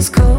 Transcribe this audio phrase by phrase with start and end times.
[0.00, 0.29] is cold.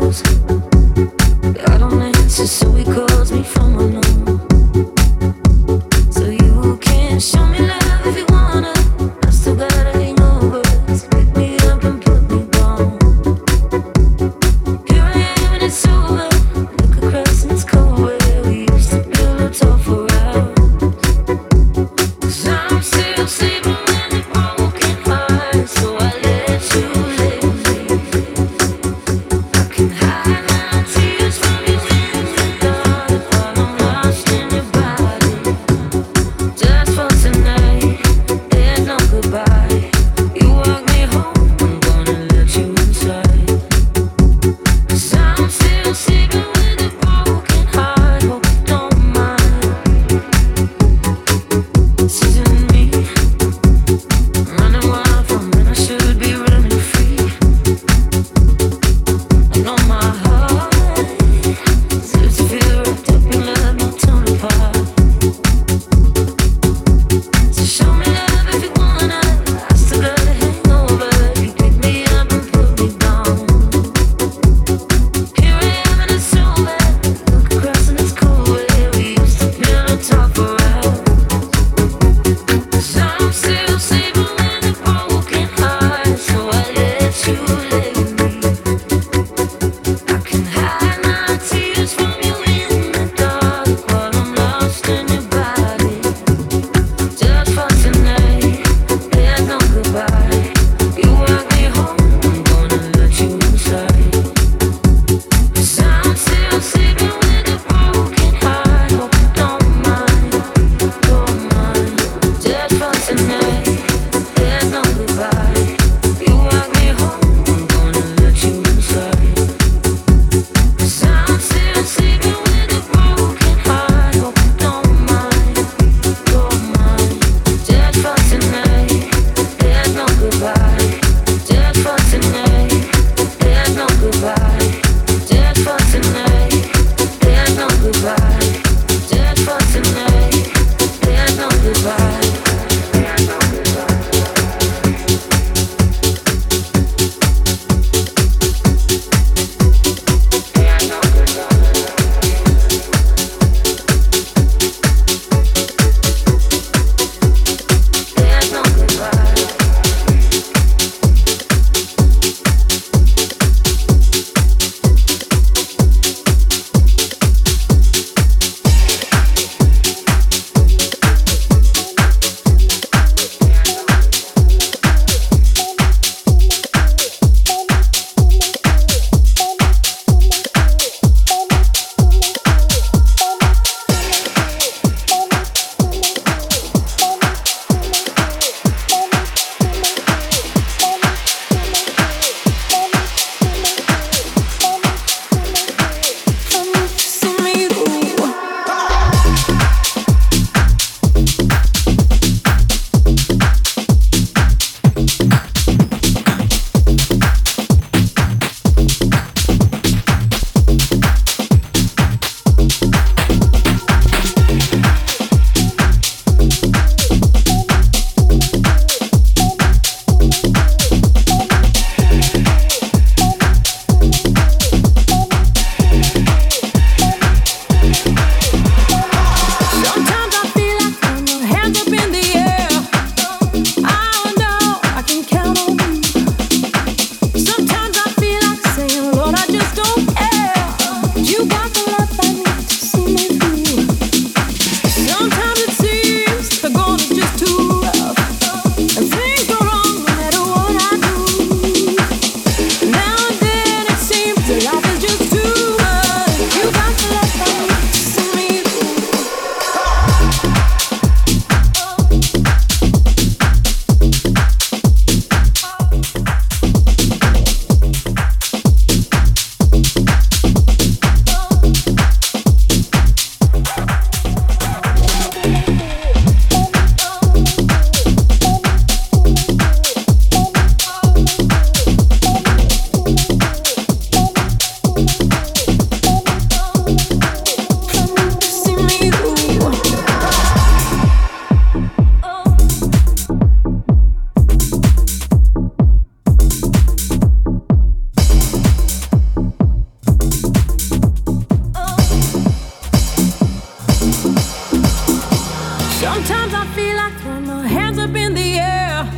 [306.13, 309.10] Sometimes I feel like throwing my hands up in the air.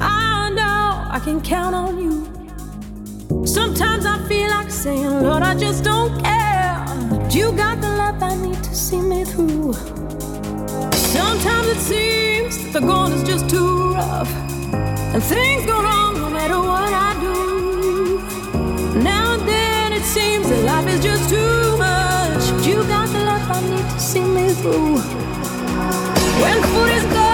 [0.00, 3.46] I know I can count on you.
[3.46, 6.86] Sometimes I feel like saying, Lord, I just don't care.
[7.10, 9.74] But you got the love I need to see me through.
[10.94, 14.32] Sometimes it seems that the going is just too rough.
[15.12, 19.02] And things go wrong no matter what I do.
[19.02, 22.50] Now and then it seems that life is just too much.
[22.52, 25.20] But you got the love I need to see me through.
[26.40, 27.29] When food is gone,